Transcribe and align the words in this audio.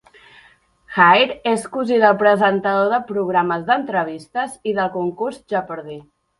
Haid 0.95 1.33
és 1.51 1.65
cosí 1.75 1.99
del 2.05 2.17
presentador 2.23 2.91
de 2.95 3.01
programes 3.13 3.69
d'entrevistes 3.71 4.59
i 4.73 4.77
del 4.83 4.93
concurs 5.01 5.41
Jeopardy! 5.55 6.03